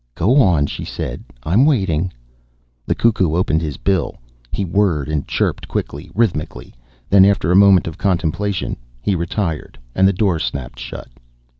[0.15, 1.21] "Go on," she said.
[1.43, 2.11] "I'm waiting."
[2.87, 4.15] The cuckoo opened his bill.
[4.51, 6.73] He whirred and chirped, quickly, rhythmically.
[7.07, 9.77] Then, after a moment of contemplation, he retired.
[9.93, 11.09] And the door snapped shut.